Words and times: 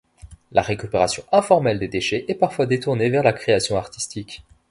La 0.51 0.63
récupération 0.63 1.23
informelle 1.31 1.77
des 1.77 1.87
déchets 1.87 2.25
est 2.27 2.33
parfois 2.33 2.65
détournée 2.65 3.11
vers 3.11 3.21
la 3.21 3.33
création 3.33 3.77
artistique. 3.77 4.43